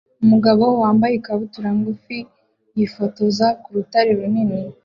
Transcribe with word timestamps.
Umugabo 0.23 0.63
wambaye 0.81 1.13
ikabutura 1.15 1.69
ngufi 1.77 2.17
yifotoza 2.77 3.47
ku 3.61 3.67
rutare 3.75 4.09
runini 4.19 4.59